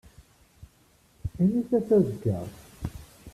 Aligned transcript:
Init-as 1.41 1.71
azekka. 1.97 2.37